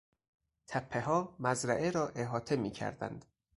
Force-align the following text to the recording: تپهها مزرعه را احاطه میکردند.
تپهها 0.67 1.35
مزرعه 1.39 1.91
را 1.91 2.09
احاطه 2.09 2.55
میکردند. 2.55 3.25